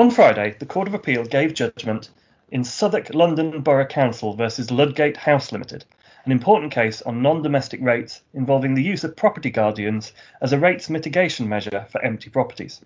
[0.00, 2.08] On Friday, the Court of Appeal gave judgment
[2.50, 5.84] in Southwark London Borough Council versus Ludgate House Limited,
[6.24, 10.58] an important case on non domestic rates involving the use of property guardians as a
[10.58, 12.80] rates mitigation measure for empty properties.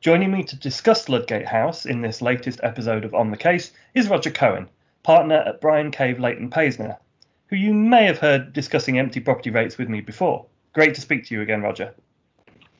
[0.00, 4.08] Joining me to discuss Ludgate House in this latest episode of On the Case is
[4.08, 4.68] Roger Cohen,
[5.04, 6.98] partner at Bryan Cave Leighton Paisner,
[7.46, 10.46] who you may have heard discussing empty property rates with me before.
[10.72, 11.94] Great to speak to you again, Roger.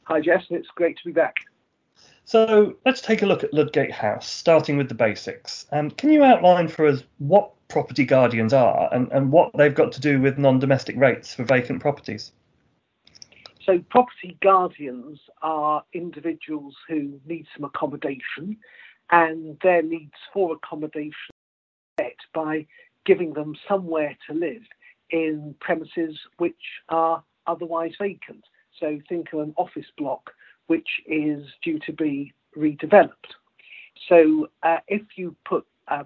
[0.09, 0.43] Hi, Jess.
[0.51, 1.37] It's great to be back.
[2.27, 5.67] So let's take a look at Ludgate House, starting with the basics.
[5.73, 9.93] Um, can you outline for us what property guardians are and, and what they've got
[9.93, 12.33] to do with non domestic rates for vacant properties?
[13.65, 18.57] So, property guardians are individuals who need some accommodation,
[19.11, 21.31] and their needs for accommodation
[21.99, 22.67] met by
[23.05, 24.63] giving them somewhere to live
[25.11, 26.55] in premises which
[26.89, 28.45] are otherwise vacant.
[28.81, 30.31] So, think of an office block
[30.67, 33.35] which is due to be redeveloped.
[34.09, 36.05] So, uh, if you put uh,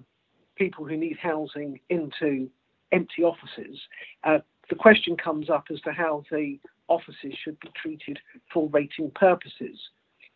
[0.56, 2.48] people who need housing into
[2.92, 3.78] empty offices,
[4.24, 8.18] uh, the question comes up as to how the offices should be treated
[8.52, 9.78] for rating purposes.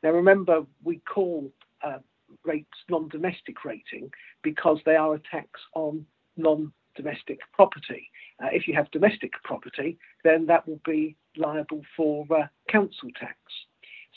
[0.02, 1.98] Now, remember, we call uh,
[2.44, 4.10] rates non domestic rating
[4.42, 8.10] because they are a tax on non domestic property.
[8.42, 13.36] Uh, if you have domestic property, then that will be liable for uh, council tax.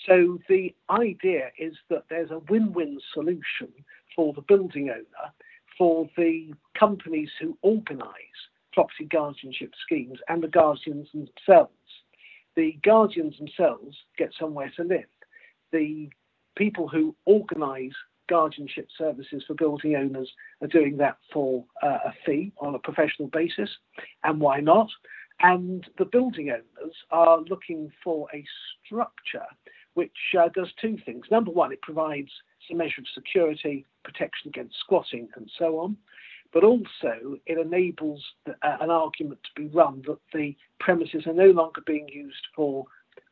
[0.06, 3.72] So the idea is that there's a win win solution
[4.16, 5.32] for the building owner,
[5.78, 8.10] for the companies who organise
[8.74, 11.72] property guardianship schemes, and the guardians themselves
[12.56, 15.04] the guardians themselves get somewhere to live.
[15.72, 16.10] The
[16.56, 17.94] people who organise
[18.28, 23.28] guardianship services for building owners are doing that for uh, a fee on a professional
[23.28, 23.70] basis,
[24.24, 24.90] and why not?
[25.42, 28.44] And the building owners are looking for a
[28.86, 29.46] structure
[29.96, 31.26] which uh, does two things.
[31.30, 32.30] Number one, it provides
[32.68, 35.98] some measure of security, protection against squatting, and so on
[36.56, 41.34] but also it enables the, uh, an argument to be run that the premises are
[41.34, 42.86] no longer being used for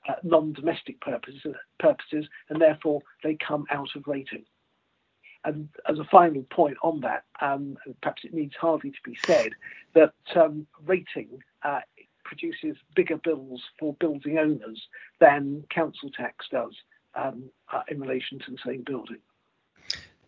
[0.10, 4.44] uh, non-domestic purposes, purposes, and therefore they come out of rating.
[5.46, 9.52] And as a final point on that, um, perhaps it needs hardly to be said
[9.96, 11.30] that um, rating
[11.64, 11.80] uh,
[12.24, 14.88] produces bigger bills for building owners
[15.20, 16.76] than council tax does
[17.16, 19.20] um, uh, in relation to the same building.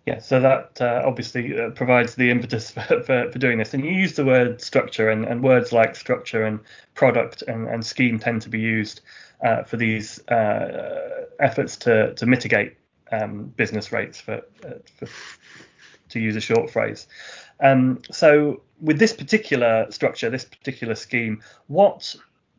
[0.05, 3.73] Yeah, so that uh, obviously uh, provides the impetus for, for, for, doing this.
[3.73, 6.59] And you use the word structure, and, and words like structure and
[6.93, 9.01] product and, and scheme tend to be used
[9.43, 12.77] uh, for these uh, efforts to, to mitigate
[13.11, 15.07] um, business rates, for, uh, for,
[16.09, 17.07] to use a short phrase.
[17.59, 22.15] Um, so, with this particular structure, this particular scheme, what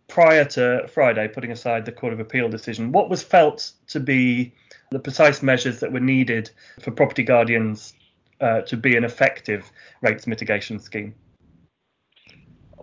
[0.09, 4.53] prior to Friday, putting aside the Court of Appeal decision, what was felt to be
[4.91, 7.93] the precise measures that were needed for property guardians
[8.41, 9.71] uh, to be an effective
[10.03, 11.15] rates mitigation scheme?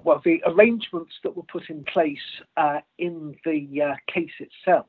[0.03, 4.87] Well, the arrangements that were put in place uh, in the uh, case itself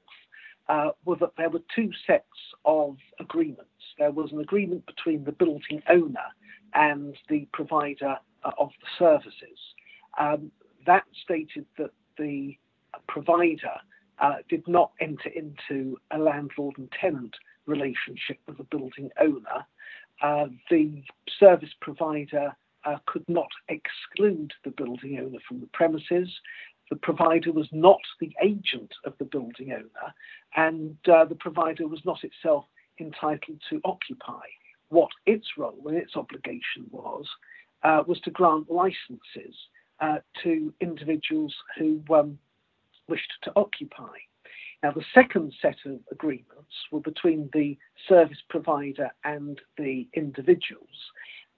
[0.69, 2.27] uh, were that there were two sets
[2.65, 3.71] of agreements.
[3.97, 6.27] There was an agreement between the building owner
[6.75, 9.59] and the provider uh, of the services.
[10.19, 10.51] Um,
[10.87, 12.57] that stated that the
[13.09, 13.75] provider
[14.19, 17.35] uh, did not enter into a landlord and tenant
[17.67, 19.67] relationship with the building owner.
[20.23, 21.03] Uh, the
[21.41, 22.55] service provider
[22.85, 26.29] uh, could not exclude the building owner from the premises.
[26.91, 30.15] The provider was not the agent of the building owner,
[30.55, 32.67] and uh, the provider was not itself
[33.01, 34.43] entitled to occupy.
[34.89, 37.27] What its role and its obligation was
[37.83, 39.57] uh, was to grant licenses
[40.01, 42.39] uh, to individuals who um,
[43.09, 44.17] wished to occupy.
[44.83, 47.79] Now, the second set of agreements were between the
[48.09, 51.11] service provider and the individuals,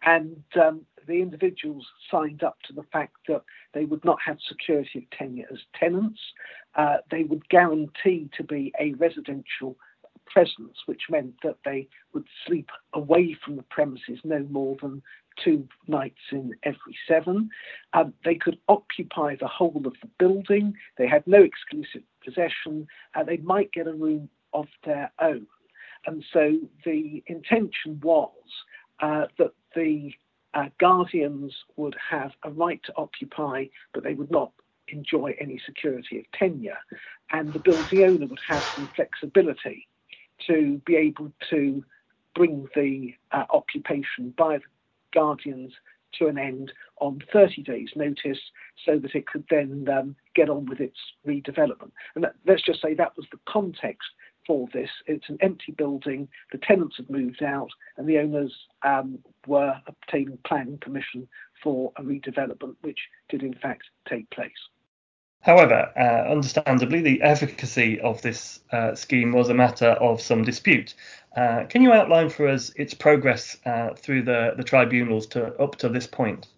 [0.04, 3.42] and um, the individuals signed up to the fact that
[3.74, 6.20] they would not have security of tenure as tenants.
[6.76, 9.76] Uh, they would guarantee to be a residential
[10.26, 15.02] presence, which meant that they would sleep away from the premises no more than
[15.42, 17.50] two nights in every seven.
[17.92, 20.74] Um, they could occupy the whole of the building.
[20.98, 22.86] They had no exclusive possession.
[23.26, 25.46] They might get a room of their own.
[26.06, 28.32] And so the intention was
[29.00, 30.12] uh, that the
[30.54, 34.52] uh, guardians would have a right to occupy, but they would not
[34.88, 36.78] enjoy any security of tenure.
[37.32, 39.88] And the building owner would have some flexibility
[40.46, 41.84] to be able to
[42.34, 44.64] bring the uh, occupation by the
[45.12, 45.72] guardians
[46.18, 48.38] to an end on 30 days' notice
[48.84, 51.90] so that it could then um, get on with its redevelopment.
[52.14, 54.08] And that, let's just say that was the context
[54.46, 54.90] for this.
[55.06, 56.28] It's an empty building.
[56.52, 61.28] The tenants had moved out, and the owners um, were obtaining planning permission
[61.62, 64.52] for a redevelopment, which did in fact take place.
[65.46, 70.94] However, uh, understandably, the efficacy of this uh, scheme was a matter of some dispute.
[71.36, 75.76] Uh, can you outline for us its progress uh, through the, the tribunals to up
[75.76, 76.48] to this point?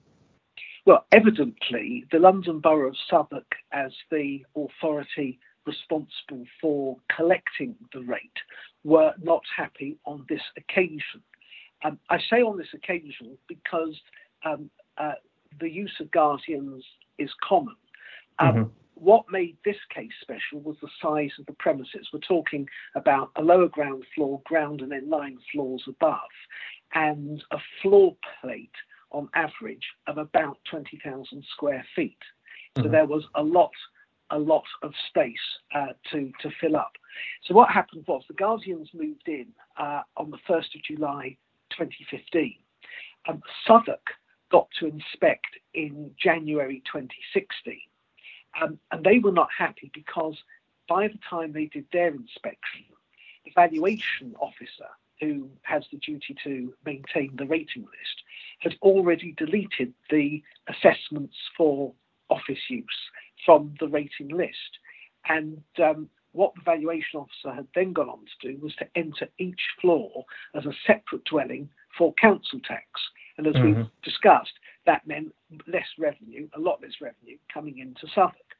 [0.87, 8.38] Well, evidently, the London Borough of Southwark, as the authority responsible for collecting the rate,
[8.85, 11.23] were not happy on this occasion.
[11.85, 14.00] Um, I say on this occasion because
[14.46, 15.12] um, uh,
[15.61, 16.82] the use of guardians
[17.19, 17.76] is common.
[18.38, 18.62] Um, mm-hmm.
[18.94, 22.08] What made this case special was the size of the premises.
[22.12, 26.19] We're talking about a lower ground floor, ground, and then nine floors above,
[26.94, 28.73] and a floor plate
[29.11, 32.19] on average of about 20,000 square feet.
[32.76, 32.93] So mm-hmm.
[32.93, 33.70] there was a lot,
[34.31, 35.35] a lot of space
[35.75, 36.93] uh, to to fill up.
[37.44, 39.46] So what happened was the Guardians moved in
[39.76, 41.37] uh, on the 1st of July
[41.70, 42.55] 2015.
[43.29, 44.06] Um, Southwark
[44.50, 47.79] got to inspect in January 2016,
[48.60, 50.36] um, and they were not happy because
[50.88, 52.84] by the time they did their inspection,
[53.44, 54.88] the valuation officer
[55.20, 58.22] who has the duty to maintain the rating list
[58.60, 61.92] had already deleted the assessments for
[62.30, 62.84] office use
[63.44, 64.78] from the rating list.
[65.28, 69.28] And um, what the valuation officer had then gone on to do was to enter
[69.38, 70.24] each floor
[70.54, 72.84] as a separate dwelling for council tax.
[73.36, 73.80] And as mm-hmm.
[73.80, 74.52] we've discussed,
[74.88, 75.35] that meant
[75.67, 78.56] less revenue, a lot less revenue coming into Southwark.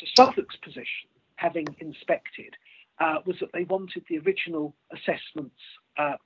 [0.00, 2.54] So Southwark's position, having inspected,
[2.98, 5.60] uh, was that they wanted the original assessments
[5.98, 6.16] uh,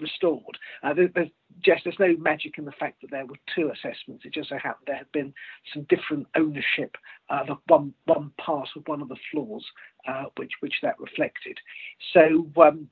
[0.00, 0.58] restored.
[0.82, 1.30] Uh, there, there's
[1.64, 4.24] just there's no magic in the fact that there were two assessments.
[4.24, 5.32] It just so happened there had been
[5.72, 6.96] some different ownership
[7.30, 9.64] of one one part of one of the floors,
[10.08, 11.56] uh, which which that reflected.
[12.12, 12.88] So um,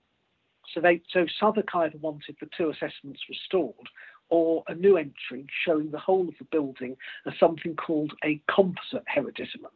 [0.73, 3.89] so they so Southwark either wanted the two assessments restored
[4.29, 6.97] or a new entry showing the whole of the building
[7.27, 9.75] as something called a composite hereditament.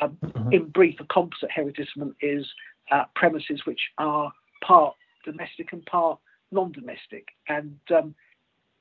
[0.00, 0.52] Um, mm-hmm.
[0.52, 2.46] In brief, a composite hereditament is
[2.90, 4.32] uh, premises which are
[4.62, 4.94] part
[5.24, 6.18] domestic and part
[6.52, 8.14] non-domestic, and um,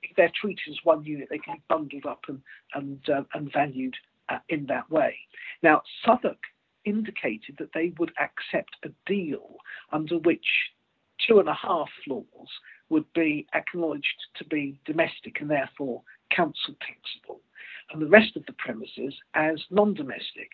[0.03, 2.41] if they're treated as one unit, they can be bundled up and
[2.73, 3.95] and uh, and valued
[4.29, 5.15] uh, in that way.
[5.63, 6.37] Now, Southwark
[6.83, 9.55] indicated that they would accept a deal
[9.91, 10.45] under which
[11.27, 12.49] two and a half floors
[12.89, 17.41] would be acknowledged to be domestic and therefore council taxable,
[17.91, 20.49] and the rest of the premises as non-domestic.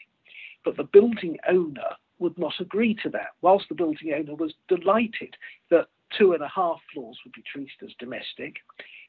[0.64, 5.36] But the building owner would not agree to that, whilst the building owner was delighted
[5.70, 5.88] that
[6.18, 8.58] two and a half floors would be treated as domestic.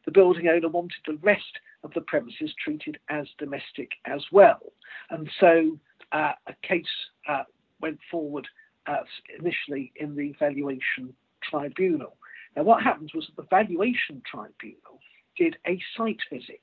[0.05, 4.73] The building owner wanted the rest of the premises treated as domestic as well.
[5.11, 5.79] And so
[6.13, 6.87] uh, a case
[7.29, 7.43] uh,
[7.81, 8.47] went forward
[8.87, 9.03] uh,
[9.39, 12.17] initially in the valuation tribunal.
[12.57, 15.01] Now, what happened was that the valuation tribunal
[15.37, 16.61] did a site visit,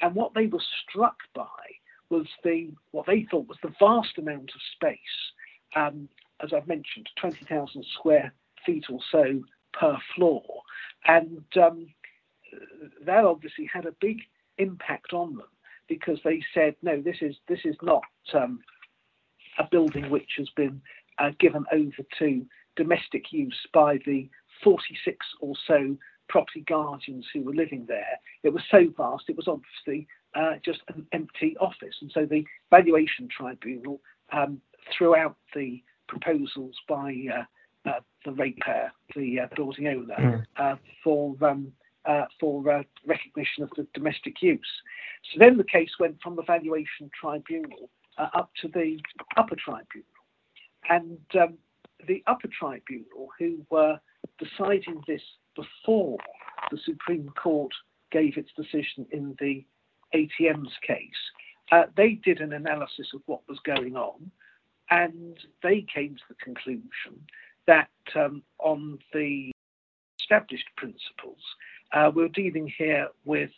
[0.00, 1.44] and what they were struck by
[2.10, 4.98] was the what they thought was the vast amount of space.
[5.76, 6.08] Um,
[6.42, 8.32] as I've mentioned, 20,000 square
[8.66, 9.42] feet or so
[9.72, 10.42] per floor,
[11.06, 11.86] and um,
[13.04, 14.18] that obviously had a big
[14.58, 15.48] impact on them
[15.88, 18.02] because they said, no, this is this is not
[18.34, 18.60] um,
[19.58, 20.80] a building which has been
[21.18, 22.46] uh, given over to
[22.76, 24.28] domestic use by the
[24.62, 25.96] 46 or so
[26.28, 28.18] property guardians who were living there.
[28.42, 31.94] It was so vast, it was obviously uh, just an empty office.
[32.00, 34.00] And so the valuation tribunal
[34.32, 34.60] um,
[34.96, 40.78] threw out the proposals by uh, uh, the ratepayer, the uh, building owner, mm.
[41.02, 41.72] for um,
[42.40, 44.60] for recognition of the domestic use.
[45.32, 48.98] So then the case went from the valuation tribunal up to the
[49.36, 50.06] upper tribunal,
[50.88, 51.58] and um,
[52.06, 53.98] the upper tribunal, who were
[54.38, 55.22] deciding this
[55.54, 56.18] before
[56.70, 57.72] the Supreme Court
[58.10, 59.64] gave its decision in the
[60.14, 61.30] ATM's case,
[61.72, 64.30] uh, they did an analysis of what was going on,
[64.90, 67.20] and they came to the conclusion
[67.66, 69.52] that um, on the
[70.20, 71.38] established principles,
[71.92, 73.50] uh, we're dealing here with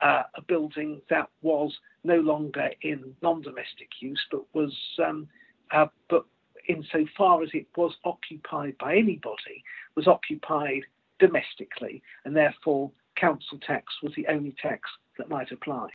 [0.00, 4.74] uh, a building that was no longer in non-domestic use, but was
[5.04, 5.28] um,
[5.72, 6.24] uh, but
[6.68, 9.64] insofar as it was occupied by anybody,
[9.96, 10.82] was occupied
[11.18, 15.88] domestically, and therefore council tax was the only tax that might apply.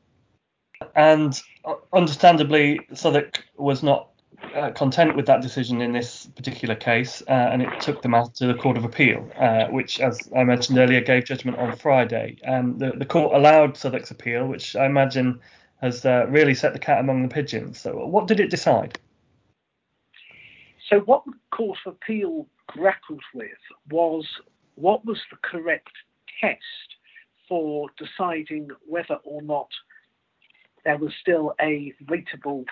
[0.95, 4.09] And uh, understandably, Southwark was not
[4.55, 8.31] uh, content with that decision in this particular case, uh, and it took the matter
[8.35, 12.37] to the Court of Appeal, uh, which, as I mentioned earlier, gave judgment on Friday.
[12.43, 15.39] And the, the court allowed Southwark's appeal, which I imagine
[15.81, 17.79] has uh, really set the cat among the pigeons.
[17.79, 18.99] So, what did it decide?
[20.89, 23.49] So, what the Court of Appeal grappled with
[23.89, 24.25] was
[24.75, 25.91] what was the correct
[26.41, 26.59] test
[27.47, 29.69] for deciding whether or not
[30.83, 32.65] there was still a rateable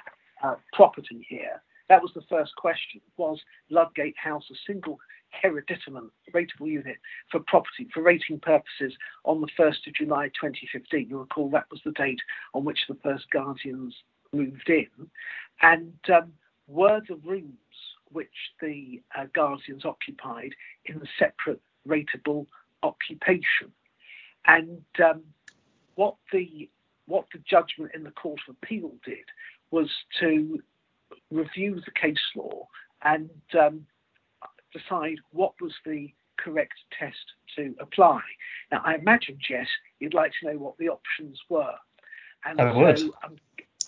[0.44, 1.62] uh, property here.
[1.88, 3.02] That was the first question.
[3.18, 3.40] Was
[3.70, 5.00] Ludgate House a single
[5.44, 6.98] hereditament rateable unit
[7.30, 11.08] for property for rating purposes on the 1st of July 2015?
[11.10, 12.22] You'll recall that was the date
[12.54, 13.96] on which the first Guardians
[14.34, 14.88] moved in.
[15.62, 16.34] And um,
[16.68, 17.52] were the rooms
[18.12, 18.30] which
[18.62, 20.54] the uh, Guardians occupied
[20.86, 22.48] in a separate rateable
[22.84, 23.72] occupation?
[24.46, 25.24] And um,
[25.96, 26.70] what the
[27.06, 29.26] what the judgment in the Court of Appeal did
[29.72, 29.90] was
[30.20, 30.62] to
[31.30, 32.68] review the case law
[33.04, 33.86] and um,
[34.74, 37.18] decide what was the correct test
[37.56, 38.22] to apply.
[38.72, 39.68] Now, I imagine, Jess,
[40.00, 41.76] you'd like to know what the options were.
[42.46, 43.00] And I would.
[43.00, 43.36] So I'm,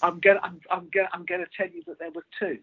[0.01, 2.59] I'm going I'm, I'm going I'm going to tell you that there were two.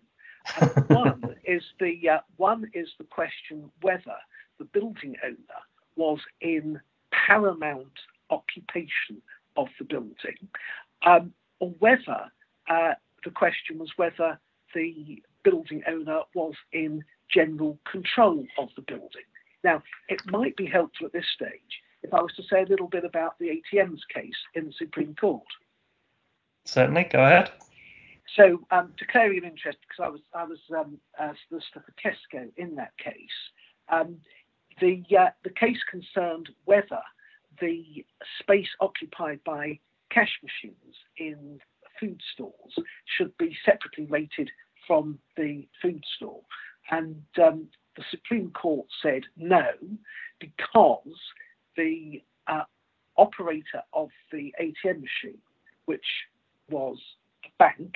[0.89, 4.17] one is the uh, one is the question whether
[4.59, 5.61] the building owner
[5.97, 6.81] was in
[7.13, 7.93] paramount
[8.31, 9.21] occupation
[9.57, 10.37] of the building,
[11.05, 12.31] um, or whether
[12.69, 12.95] uh,
[13.25, 14.39] the question was whether
[14.75, 19.23] the building owner was in general control of the building.
[19.63, 22.89] Now, it might be helpful at this stage if I was to say a little
[22.89, 25.43] bit about the ATM's case in the Supreme Court.
[26.65, 27.51] Certainly, go ahead.
[28.37, 32.75] So, um, declaring an interest because I was I was um, uh, for Tesco in
[32.77, 33.15] that case.
[33.89, 34.19] Um,
[34.81, 37.01] the uh, the case concerned whether
[37.61, 38.05] the
[38.41, 39.79] space occupied by
[40.11, 41.59] cash machines in
[41.99, 42.75] food stores
[43.17, 44.51] should be separately rated
[44.87, 46.41] from the food store.
[46.91, 49.69] And um, the Supreme Court said no,
[50.41, 51.19] because
[51.77, 52.63] the uh,
[53.17, 55.39] operator of the ATM machine,
[55.85, 56.07] which
[56.71, 56.99] was
[57.61, 57.95] bank,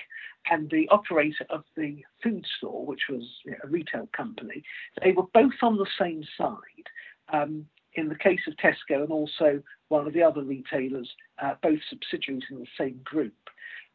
[0.51, 3.25] and the operator of the food store, which was
[3.65, 4.63] a retail company,
[5.03, 6.87] they were both on the same side.
[7.33, 11.09] Um, in the case of Tesco and also one of the other retailers,
[11.43, 13.35] uh, both subsidiaries in the same group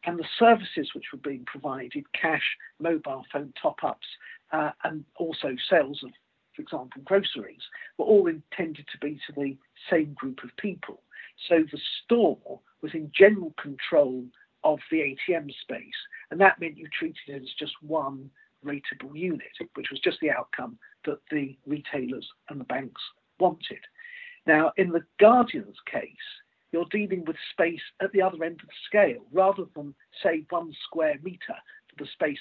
[0.04, 4.06] and the services which were being provided cash, mobile phone top ups,
[4.52, 6.10] uh, and also sales of,
[6.54, 7.62] for example, groceries
[7.98, 9.56] were all intended to be to the
[9.90, 11.02] same group of people.
[11.48, 14.24] So the store was in general control
[14.64, 16.00] of the ATM space,
[16.30, 18.30] and that meant you treated it as just one
[18.64, 23.00] rateable unit, which was just the outcome that the retailers and the banks
[23.38, 23.80] wanted.
[24.46, 26.10] Now, in the Guardian's case,
[26.72, 30.72] you're dealing with space at the other end of the scale rather than, say, one
[30.84, 31.56] square meter
[31.88, 32.38] for the space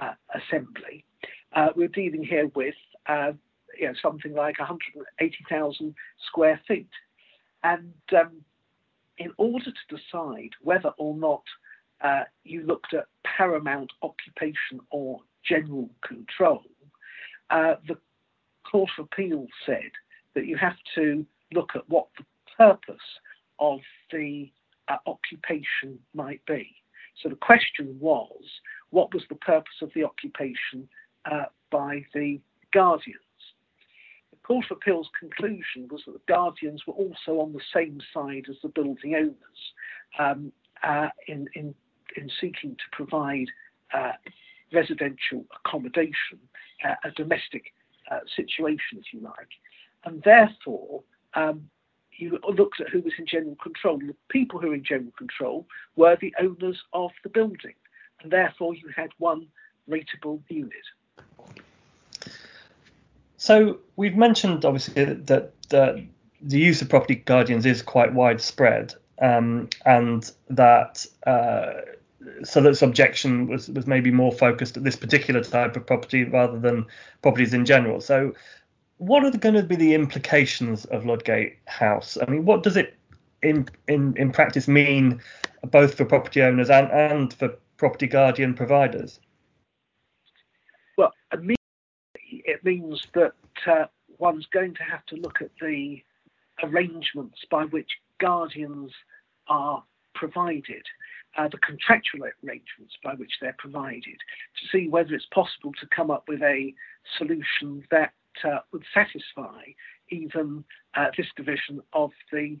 [0.00, 1.04] uh, assembly.
[1.52, 2.74] Uh, we're dealing here with
[3.06, 3.32] uh,
[3.78, 5.94] you know, something like 180,000
[6.26, 6.88] square feet.
[7.62, 8.42] And um,
[9.18, 11.42] in order to decide whether or not
[12.00, 16.62] uh, you looked at paramount occupation or general control,
[17.50, 17.96] uh, the
[18.70, 19.90] Court of Appeal said
[20.34, 22.24] that you have to look at what the
[22.56, 22.96] purpose
[23.58, 23.80] of
[24.12, 24.50] the
[24.88, 26.74] uh, occupation might be.
[27.22, 28.42] So the question was,
[28.90, 30.88] what was the purpose of the occupation
[31.30, 32.40] uh, by the
[32.72, 33.20] Guardians?
[34.48, 38.56] Court of Appeal's conclusion was that the Guardians were also on the same side as
[38.62, 39.34] the building owners
[40.18, 40.50] um,
[40.82, 41.74] uh, in, in,
[42.16, 43.48] in, seeking to provide
[43.92, 44.12] uh,
[44.72, 46.38] residential accommodation,
[46.82, 47.74] uh, a domestic
[48.10, 49.50] uh, situation, if you like.
[50.06, 51.02] And therefore,
[51.34, 51.68] um,
[52.12, 53.98] you looked at who was in general control.
[53.98, 57.74] The people who were in general control were the owners of the building,
[58.22, 59.46] and therefore you had one
[59.90, 60.72] rateable unit.
[63.38, 66.04] So we've mentioned obviously that, that
[66.42, 71.72] the use of property guardians is quite widespread, um, and that uh,
[72.44, 76.58] so that objection was, was maybe more focused at this particular type of property rather
[76.58, 76.84] than
[77.22, 78.00] properties in general.
[78.00, 78.34] So
[78.98, 82.18] what are going to be the implications of Ludgate House?
[82.20, 82.96] I mean, what does it
[83.42, 85.20] in in in practice mean
[85.70, 89.20] both for property owners and and for property guardian providers?
[90.96, 91.12] Well,
[92.48, 93.34] it means that
[93.66, 93.84] uh,
[94.18, 96.02] one's going to have to look at the
[96.62, 97.90] arrangements by which
[98.20, 98.90] guardians
[99.48, 100.82] are provided,
[101.36, 104.16] uh, the contractual arrangements by which they're provided,
[104.56, 106.74] to see whether it's possible to come up with a
[107.18, 108.14] solution that
[108.44, 109.62] uh, would satisfy
[110.08, 110.64] even
[110.96, 112.56] uh, this division of the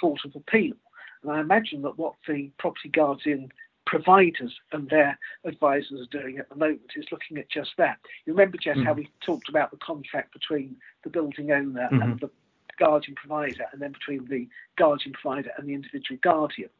[0.00, 0.74] Court of Appeal.
[1.22, 3.50] And I imagine that what the property guardian
[3.88, 7.96] providers and their advisors are doing at the moment is looking at just that.
[8.26, 8.86] You remember, Jess, mm-hmm.
[8.86, 12.02] how we talked about the contract between the building owner mm-hmm.
[12.02, 12.30] and the
[12.78, 16.70] guardian provider, and then between the guardian provider and the individual guardians.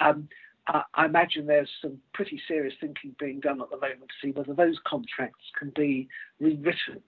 [0.00, 0.28] Um,
[0.66, 4.32] uh, I imagine there's some pretty serious thinking being done at the moment to see
[4.32, 6.08] whether those contracts can be
[6.40, 7.02] rewritten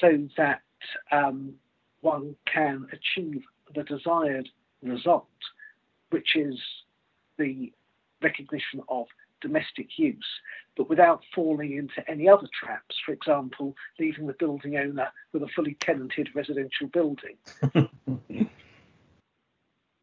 [0.00, 0.62] so that
[1.10, 1.54] um,
[2.00, 3.42] one can achieve
[3.74, 4.48] the desired
[4.82, 5.28] result,
[6.10, 6.58] which is
[7.38, 7.72] the
[8.22, 9.06] recognition of
[9.40, 10.40] domestic use,
[10.76, 15.48] but without falling into any other traps, for example, leaving the building owner with a
[15.48, 17.36] fully tenanted residential building.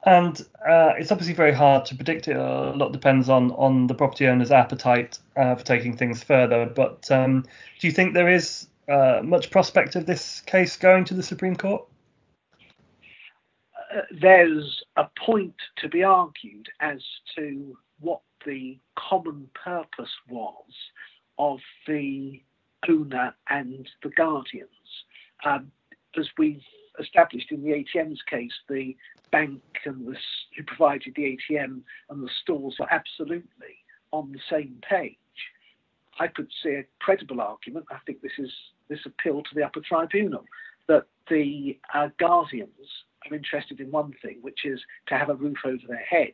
[0.06, 2.36] and uh, it's obviously very hard to predict it.
[2.36, 6.66] A lot depends on on the property owner's appetite uh, for taking things further.
[6.66, 7.46] But um,
[7.80, 11.56] do you think there is uh, much prospect of this case going to the Supreme
[11.56, 11.84] Court?
[14.12, 17.02] There's a point to be argued as
[17.36, 20.72] to what the common purpose was
[21.38, 22.42] of the
[22.88, 24.70] owner and the guardians.
[25.46, 25.72] Um,
[26.18, 26.64] as we've
[27.00, 28.96] established in the ATM's case, the
[29.32, 30.18] bank and the,
[30.56, 33.78] who provided the ATM and the stores are absolutely
[34.12, 35.16] on the same page.
[36.20, 37.86] I could see a credible argument.
[37.92, 38.52] I think this is
[38.90, 40.44] this appeal to the upper tribunal
[40.88, 42.90] that the uh, guardians
[43.30, 46.34] are interested in one thing, which is to have a roof over their heads,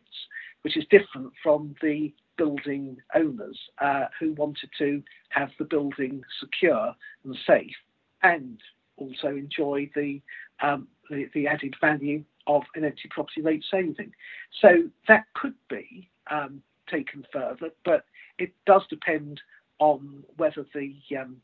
[0.61, 6.93] which is different from the building owners uh, who wanted to have the building secure
[7.23, 7.75] and safe
[8.23, 8.59] and
[8.97, 10.21] also enjoy the,
[10.61, 14.11] um, the, the, added value of an empty property rate saving.
[14.61, 18.05] So that could be um, taken further, but
[18.37, 19.41] it does depend
[19.79, 21.37] on whether the um,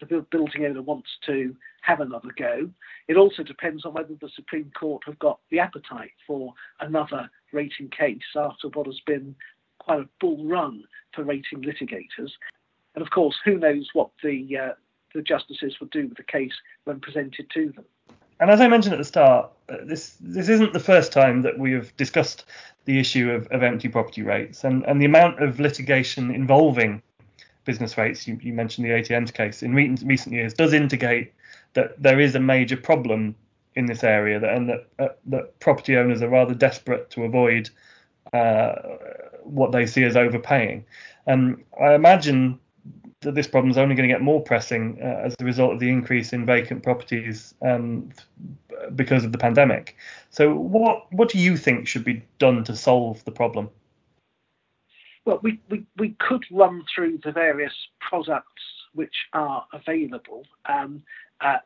[0.00, 2.68] the building owner wants to have another go.
[3.08, 7.88] It also depends on whether the Supreme Court have got the appetite for another rating
[7.88, 9.34] case after what has been
[9.78, 10.84] quite a bull run
[11.14, 12.32] for rating litigators.
[12.94, 14.72] And of course, who knows what the uh,
[15.14, 16.52] the justices will do with the case
[16.84, 17.84] when presented to them.
[18.38, 21.58] And as I mentioned at the start, uh, this this isn't the first time that
[21.58, 22.44] we have discussed
[22.84, 27.02] the issue of, of empty property rates and, and the amount of litigation involving
[27.66, 31.34] business rates, you, you mentioned the ATM's case, in recent, recent years does indicate
[31.74, 33.34] that there is a major problem
[33.74, 37.68] in this area that, and that, uh, that property owners are rather desperate to avoid
[38.32, 38.72] uh,
[39.42, 40.84] what they see as overpaying.
[41.26, 42.58] And I imagine
[43.20, 45.80] that this problem is only going to get more pressing uh, as a result of
[45.80, 48.10] the increase in vacant properties um,
[48.94, 49.96] because of the pandemic.
[50.30, 53.70] So, what what do you think should be done to solve the problem?
[55.26, 58.62] Well, we, we, we could run through the various products
[58.94, 60.44] which are available.
[60.66, 61.02] Um,
[61.40, 61.58] uh,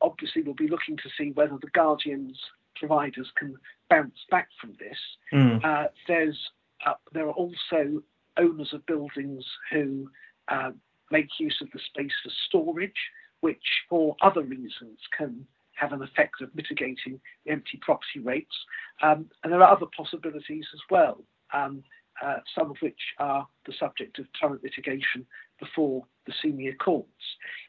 [0.00, 2.38] obviously we'll be looking to see whether the Guardian's
[2.76, 3.54] providers can
[3.90, 4.98] bounce back from this.
[5.32, 5.64] Mm.
[5.64, 6.38] Uh, there's
[6.86, 8.02] uh, there are also
[8.36, 10.10] owners of buildings who
[10.48, 10.70] uh,
[11.10, 12.92] make use of the space for storage,
[13.40, 18.54] which for other reasons can have an effect of mitigating the empty property rates.
[19.02, 21.22] Um, and there are other possibilities as well.
[21.52, 21.82] Um,
[22.22, 25.26] uh, some of which are the subject of current litigation
[25.58, 27.08] before the senior courts.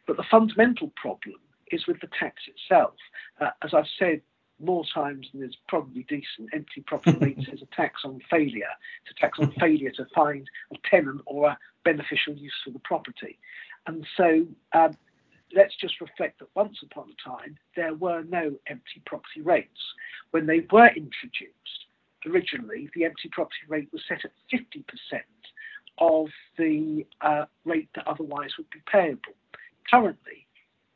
[0.08, 1.36] But the fundamental problem
[1.72, 2.96] is with the tax itself.
[3.40, 4.22] Uh, as I've said
[4.60, 8.72] more times than is probably decent, empty property rates is a tax on failure.
[9.04, 12.80] It's a tax on failure to find a tenant or a beneficial use for the
[12.80, 13.38] property.
[13.88, 14.96] And so um,
[15.54, 19.82] let's just reflect that once upon a time there were no empty property rates.
[20.32, 21.85] When they were introduced,
[22.28, 24.84] originally, the empty property rate was set at 50%
[25.98, 29.34] of the uh, rate that otherwise would be payable.
[29.90, 30.48] Currently,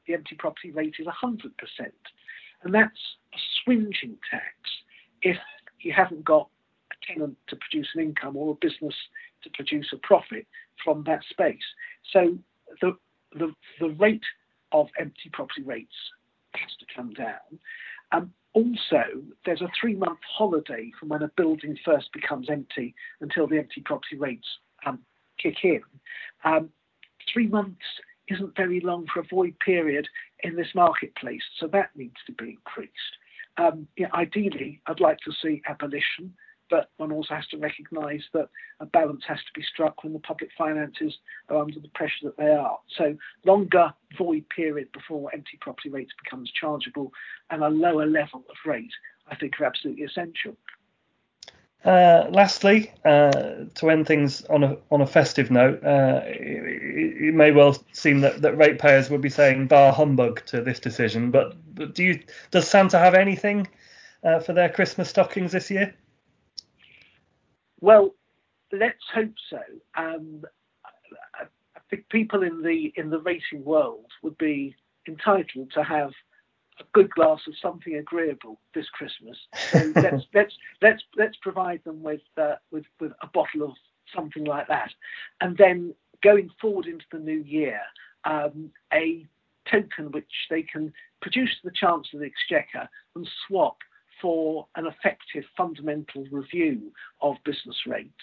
[0.07, 1.41] the empty property rate is 100%,
[2.63, 2.99] and that's
[3.33, 4.53] a swinging tax
[5.21, 5.37] if
[5.79, 6.49] you haven't got
[6.91, 8.95] a tenant to produce an income or a business
[9.43, 10.45] to produce a profit
[10.83, 11.57] from that space.
[12.11, 12.37] So
[12.81, 12.97] the
[13.33, 14.23] the, the rate
[14.71, 15.93] of empty property rates
[16.55, 17.59] has to come down.
[18.11, 19.03] Um, also,
[19.45, 23.81] there's a three month holiday from when a building first becomes empty until the empty
[23.81, 24.47] property rates
[24.85, 24.99] um,
[25.41, 25.81] kick in.
[26.43, 26.69] Um,
[27.31, 27.85] three months
[28.27, 30.07] isn't very long for a void period
[30.43, 32.93] in this marketplace, so that needs to be increased.
[33.57, 36.33] Um, yeah, ideally, I'd like to see abolition
[36.69, 40.19] but one also has to recognise that a balance has to be struck when the
[40.19, 41.17] public finances
[41.49, 42.79] are under the pressure that they are.
[42.97, 47.11] So longer void period before empty property rates becomes chargeable
[47.49, 48.91] and a lower level of rate,
[49.27, 50.57] I think, are absolutely essential.
[51.85, 53.31] Uh, lastly, uh,
[53.73, 58.19] to end things on a on a festive note, uh, it, it, may well seem
[58.19, 61.31] that, that ratepayers would be saying "bar humbug" to this decision.
[61.31, 62.19] But, but do you
[62.51, 63.65] does Santa have anything
[64.25, 65.95] uh, for their Christmas stockings this year?
[67.81, 68.13] Well,
[68.71, 69.61] let's hope so.
[69.97, 70.43] Um,
[71.39, 71.45] I
[71.89, 74.75] think people in the in the rating world would be
[75.07, 76.11] entitled to have
[76.79, 79.37] a good glass of something agreeable this Christmas.
[79.71, 83.71] So let's let's let's let's provide them with uh, with with a bottle of
[84.15, 84.91] something like that,
[85.41, 87.79] and then going forward into the new year,
[88.25, 89.25] um, a
[89.69, 93.77] token which they can produce to the Chancellor of the Exchequer and swap
[94.21, 98.13] for an effective fundamental review of business rates.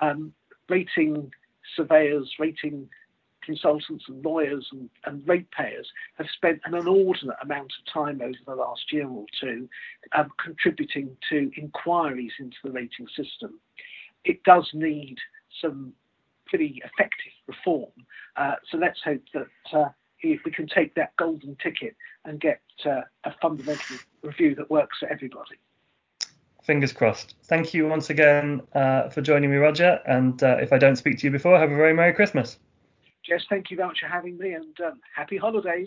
[0.00, 0.32] Um,
[0.68, 1.30] rating
[1.76, 2.88] surveyors, rating
[3.48, 8.54] consultants and lawyers and, and ratepayers have spent an inordinate amount of time over the
[8.54, 9.68] last year or two
[10.16, 13.58] um, contributing to inquiries into the rating system.
[14.24, 15.16] It does need
[15.62, 15.94] some
[16.46, 17.90] pretty effective reform.
[18.36, 19.88] Uh, so let's hope that uh,
[20.20, 21.96] if we can take that golden ticket
[22.28, 25.56] and get uh, a fundamental review that works for everybody.
[26.64, 27.34] Fingers crossed.
[27.44, 30.00] Thank you once again uh, for joining me, Roger.
[30.06, 32.58] And uh, if I don't speak to you before, have a very Merry Christmas.
[33.24, 35.86] Jess, thank you very much for having me and um, happy holidays.